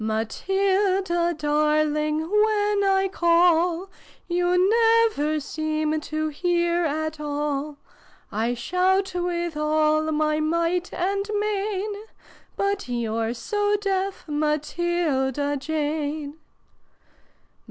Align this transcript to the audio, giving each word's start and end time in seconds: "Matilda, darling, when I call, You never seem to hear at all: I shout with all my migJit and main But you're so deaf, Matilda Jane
"Matilda, 0.03 1.35
darling, 1.37 2.21
when 2.21 2.83
I 2.83 3.07
call, 3.11 3.87
You 4.27 4.67
never 4.67 5.39
seem 5.39 6.01
to 6.01 6.29
hear 6.29 6.85
at 6.85 7.19
all: 7.19 7.77
I 8.31 8.55
shout 8.55 9.13
with 9.13 9.55
all 9.55 10.11
my 10.11 10.39
migJit 10.39 10.91
and 10.93 11.29
main 11.39 11.93
But 12.55 12.89
you're 12.89 13.35
so 13.35 13.75
deaf, 13.79 14.23
Matilda 14.27 15.55
Jane 15.57 16.39